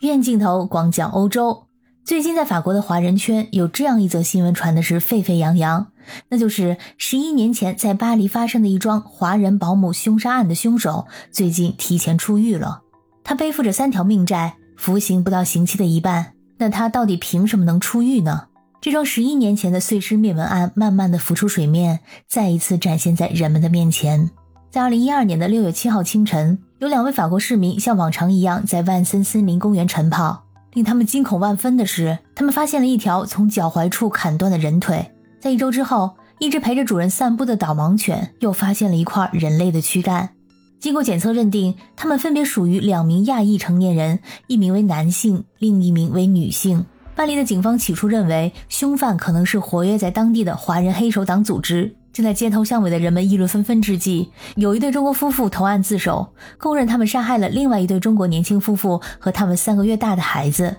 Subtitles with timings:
[0.00, 1.64] 远镜头广角欧洲。
[2.04, 5.88] 最近在法国的华人圈有这样一则新闻传的是沸沸扬扬，
[6.28, 12.82] 那就是十一年前在巴黎发生的一桩华人保姆凶杀案的凶手最近提前出狱了。
[13.24, 16.34] 他背负着三条命债，服刑不到刑期的一半。
[16.58, 18.46] 那他到底凭什么能出狱呢？
[18.80, 24.30] 这桩十一年前的碎尸灭门案慢慢的浮出水面，再一次展现在人们的面前。
[24.70, 30.44] 在二零一二年的六月七号清晨，有两位法国市民像往常一样在万森森林公园晨跑。
[30.74, 35.10] 令他们惊恐万分的是，他们发现了一条从脚踝处砍断的人腿。
[35.40, 40.30] 在一周之后，一只陪着主人散步的导盲犬又发现了一块人类的躯干。
[40.78, 46.86] 经过检测认定，他们分别属于两名亚裔成年人，一名为男性，另一名为女性。
[47.16, 51.96] 巴黎的警方起初认为，凶犯可能是活跃在当地的华人黑手党组织。
[52.18, 56.26] 正在街头巷尾的人们议论纷纷之际，有一对中国夫妇投案自首，
[56.58, 60.74] 供认他们杀害了另外一对中国年轻夫妇和他们三个月大的孩子。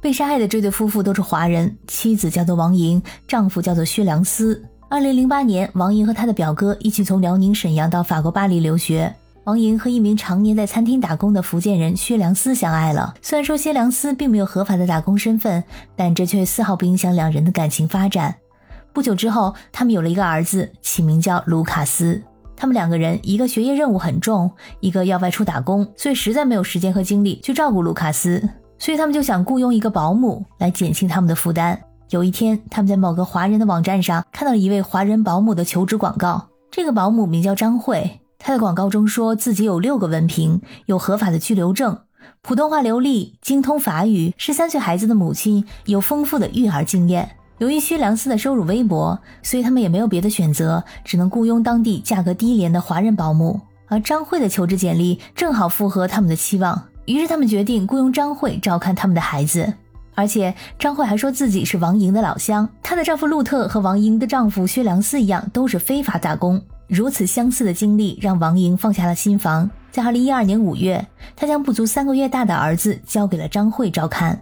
[0.00, 4.60] 被杀害的这对夫妇都是华人，妻子叫做王莹，丈夫叫做薛良思。
[4.90, 9.14] 二零零八年，王莹和她的表哥一起从辽宁沈阳到法国巴黎留学。
[9.44, 13.14] 王莹和一名常年在餐厅打工的福建人薛良思相爱了。
[13.22, 15.62] 虽然说薛良思并没有合法的打工身份，
[15.94, 18.34] 但这却丝毫不影响两人的感情发展。
[18.92, 22.20] 不久之后，他们有了一个儿子，起名叫卢卡斯。
[22.54, 28.48] 他们两个人，一个学业任务很重，一个要外出打工，所以实在没有时间和精力去照顾卢卡斯。
[28.78, 31.80] 所以他们就想雇佣一个保姆来减轻他们的负担。
[32.10, 36.48] 有一天，他们在某个华人的网站上看到了一位华人保姆的求职广告。
[36.70, 38.20] 这个保姆名叫张慧。
[38.38, 41.96] 她的广告中说自己有六个文凭，有合法的居留证，
[42.42, 47.36] 普通话流利，精通法语，是三岁孩子的母亲，有丰富的育儿经验。
[47.62, 53.60] 由于薛良思的收入微薄，所以他们也没有别的选择，只能雇佣当地价格低廉的华人保姆。
[53.86, 59.72] 而张慧的求职简历正好符合他们的期望，于是他们决定雇佣张慧照看他们的孩子。
[60.16, 66.60] 而且张慧还说自己是王莹的老乡，她的丈夫陆特和王莹的丈夫薛良思一样，都是非法打工。
[66.88, 69.70] 如此相似的经历让王莹放下了心防。
[69.92, 71.06] 在二零一二年五月，
[71.36, 74.36] 她将不足三个月大的儿子交给了张慧照看。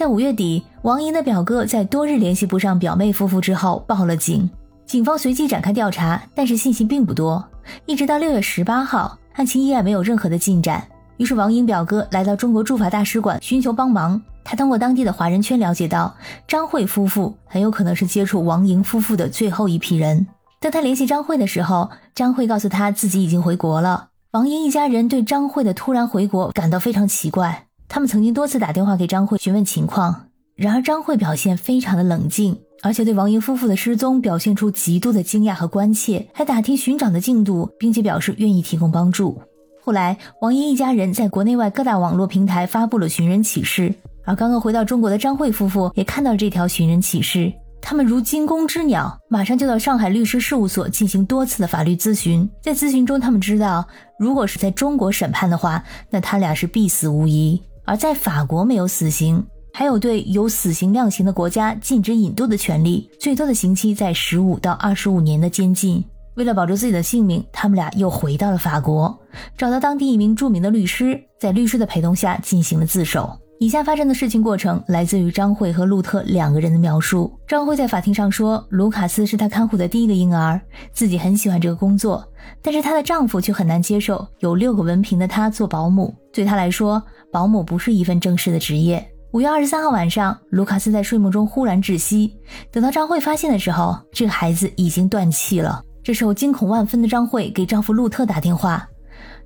[0.00, 4.48] 在五月底，王莹的表哥在多日联系不上表妹夫妇之后报了警，
[4.86, 7.44] 警方随即展开调查，但是信息并不多。
[7.84, 10.82] 一直到六月十八号，案情依然没有任何的进展。
[11.18, 14.18] 于是王莹表哥来到中国驻法大使馆寻求帮忙。
[14.42, 16.16] 他通过当地的华人圈了解到，
[16.48, 20.26] 张慧夫妇很有可能是接触王莹夫妇的最后一批人。
[20.60, 24.08] 当他联系张慧的时候，张慧告诉他自己已经回国了。
[24.30, 39.42] 王英一家人对张慧的突然回国感到非常奇怪，他们曾经多次打电话给张慧询问情况，然而张慧表现非常的冷静，而且对王英夫妇的失踪表现出极度的惊讶和关切，还打听寻找的进度，并且表示愿意提供帮助。
[39.82, 43.92] 后来，王英一家人在国内外各大网络平台发布了寻人启事，
[44.24, 47.52] 而刚刚回到中国的张慧夫妇也看到了这条寻人启事。
[47.82, 52.48] 他们如惊弓之鸟，马上就到上海律师事务所进行多次的法律咨询。
[52.62, 53.84] 在咨询中，他们知道，
[54.16, 66.04] 如果是在中国审判的话，那他俩是必死无疑；而在法国没有死刑，还有对有死刑量刑的国家禁止引渡的权利，最多的刑期在十五到二十五年的监禁。
[66.34, 69.18] 为了保住自己的性命，他们俩又回到了法国，
[69.58, 73.36] 找到当地一名著名的律师，在律师的陪同下进行了自首。
[73.62, 77.30] 以下发生的事情过程来自于张慧和路特两个人的描述。
[77.46, 80.58] 张慧在法庭上说，卢卡斯是她看护的第一个婴儿，
[80.94, 82.26] 自己很喜欢这个工作，
[82.62, 86.14] 但是她的丈夫却很难接受有六个文凭的她做保姆。
[86.32, 89.06] 对她来说，保姆不是一份正式的职业。
[89.32, 92.34] 五月二十三号晚上，卢卡斯在睡梦中忽然窒息，
[92.72, 95.84] 等到张慧发现的时候，这个孩子已经断气了。
[96.02, 98.88] 这时候惊恐万分的张慧给丈夫路特打电话，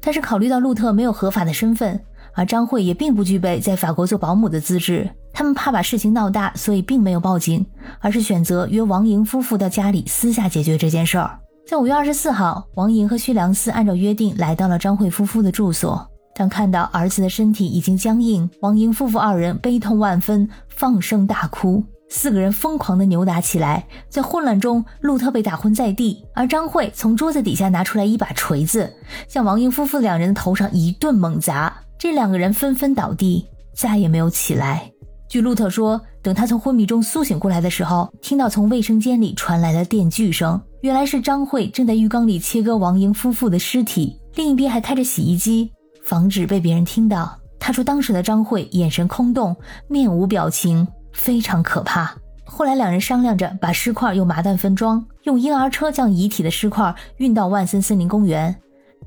[0.01, 2.01] 但是考虑到路特没有合法的身份。
[2.35, 7.65] 而张慧也并不具备在法国做保姆的资质，他们怕把事情闹大，所以并没有报警，
[8.01, 11.39] 而是选择约王莹夫妇到家里私下解决这件事儿。
[11.67, 16.07] 在五月二十四号，王莹和薛良思按照约定来到了张慧夫妇的住所。
[16.37, 21.83] 当看到儿子的身体已经僵硬，王莹夫妇二人悲痛万分，放声大哭。
[22.11, 28.93] 四个人疯狂地扭打起来，在混乱中，路特被打昏在地，而张慧从桌子底下拿出来一把锤子，
[29.27, 31.74] 向王莹夫妇两人的头上一顿猛砸。
[32.05, 34.93] 这两个人纷纷倒地，再也没有起来。
[35.27, 45.73] 据路特说，等他从昏迷中苏醒过来的时候，听到从卫生间里传来了电锯声，原来是张慧正在浴缸里切割王莹夫妇的尸体，另一边还开着洗衣机，
[46.03, 47.39] 防止被别人听到。
[47.59, 49.57] 他说，当时的张慧眼神空洞，
[49.89, 52.15] 面无表情，非常可怕。
[52.45, 58.55] 后来两人商量着把尸块用麻袋分装，用婴儿车将遗体的尸块运到万森森林公园，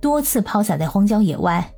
[0.02, 1.72] 多次抛洒在荒郊野外。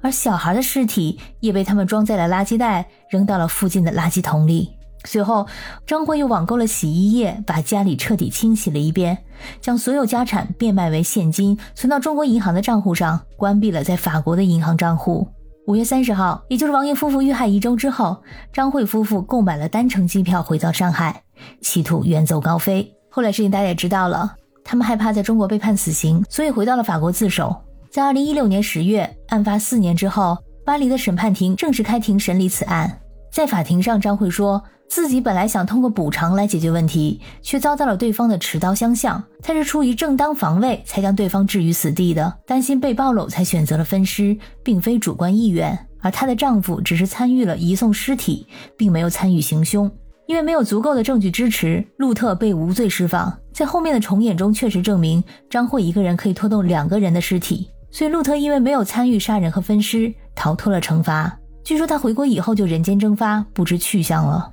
[0.00, 4.70] 而小孩的尸体也被他们装在了垃圾袋，扔到了附近的垃圾桶里。
[5.04, 5.46] 随后，
[5.86, 9.16] 张慧又网购了洗衣液，把家里彻底清洗了一遍，
[9.60, 15.28] 将所有家产变卖为现金，存到中国银行的账户上，关闭了在法国的银行账户。
[15.68, 18.20] 五月三十号，也就是王爷夫妇遇害一周之后，
[18.52, 21.22] 张慧夫妇购买了单程机票回到上海，
[21.60, 22.92] 企图远走高飞。
[23.08, 24.34] 后来事情大家也知道了，
[24.64, 27.54] 他们害怕在中国被判死刑，所以回到了法国自首。
[27.90, 33.00] 在二零一六年十月，案发四年之后，巴黎的审判庭正式开庭审理此案。
[33.30, 34.62] 在法庭上，张慧说。
[34.88, 39.20] 自己本来想通过补偿来解决问题，却遭到了对方的持刀相向。
[39.42, 45.76] 他是出于正当防卫才将对方置于死地的，担心被暴露才选择了分尸，并非主观意愿。
[46.00, 48.46] 而她的丈夫只是参与了移送尸体，
[48.76, 49.90] 并没有参与行凶。
[50.28, 53.36] 因为没有足够的证据支持，路特被无罪释放。
[53.52, 61.38] 在后面的重演中，确实证明张慧一个人可以拖动两个人的尸体，所以路特因为没有参与杀人和分尸，逃脱了惩罚。
[61.64, 64.52] 据说他回国以后就人间蒸发，不知去向了。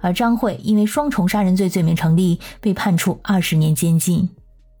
[0.00, 4.28] 而张慧因为双重杀人罪罪名成立，被判处二十年监禁。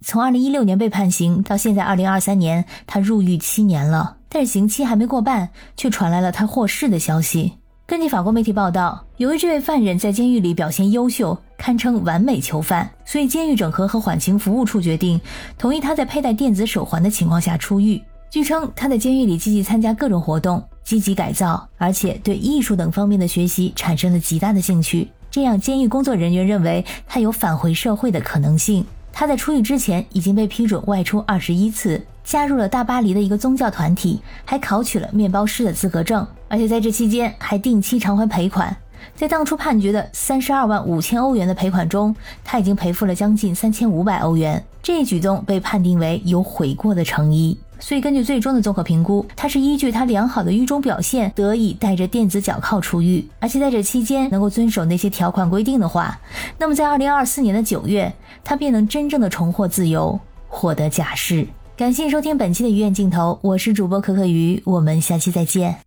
[0.06, 7.54] 从二零一六年被判刑到现在二零二三年，他入狱七年了，但是刑期还没过半，却传来了他获释的消息。
[7.86, 15.20] 根据法国媒体报道，由于这位犯人在监狱里表现优秀，堪称完美囚犯，所以监狱整合和缓刑服务处决定
[15.58, 18.00] 同意他在佩戴电子手环的情况下出狱。
[18.30, 20.62] 据称，他在监狱里积极参加各种活动。
[20.82, 25.08] 积极改造，而且对艺术等方面的学习产生了极大的兴趣。
[25.30, 28.84] 这样，监狱工作人员认为他有返回社会的可能性。
[29.12, 38.74] 他在出狱之前已经被批准外出二十一次，加入了大巴黎的一个宗教团体，还考取了面包师的资格证，而且在这期间还定期偿还赔款。
[39.14, 44.64] 在当初判决的三十二万五千欧元的赔款中，他已经赔付了将近三千五百欧元。
[44.82, 47.58] 这一举动被判定为有悔过的诚意。
[47.78, 56.18] 所以，根据最终的综合评估，他是依据他良好的狱中表现，得以带着电子脚铐出狱，而且在这期间能够遵守那些条款规定的话，
[56.56, 58.10] 那么在二零二四年的九月，
[58.42, 60.18] 他便能真正的重获自由，
[60.48, 61.46] 获得假释。
[61.76, 65.80] 感谢收听本期的鱼眼镜头，我是主播可可鱼，我们下期再见。